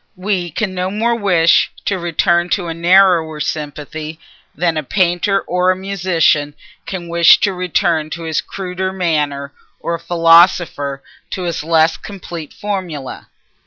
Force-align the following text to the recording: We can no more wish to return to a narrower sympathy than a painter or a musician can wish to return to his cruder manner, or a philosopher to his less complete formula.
We 0.15 0.49
can 0.49 0.73
no 0.73 0.89
more 0.89 1.13
wish 1.15 1.69
to 1.85 1.99
return 1.99 2.49
to 2.57 2.65
a 2.67 2.73
narrower 2.73 3.39
sympathy 3.39 4.19
than 4.55 4.75
a 4.75 4.81
painter 4.81 5.41
or 5.41 5.69
a 5.69 5.75
musician 5.75 6.55
can 6.87 7.07
wish 7.07 7.39
to 7.41 7.53
return 7.53 8.09
to 8.17 8.23
his 8.23 8.41
cruder 8.41 8.91
manner, 8.91 9.53
or 9.79 9.93
a 9.93 9.99
philosopher 9.99 11.03
to 11.29 11.43
his 11.43 11.63
less 11.63 11.97
complete 11.97 12.51
formula. 12.51 13.29